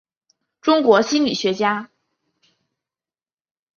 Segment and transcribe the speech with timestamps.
[0.63, 1.91] 中国心理学家。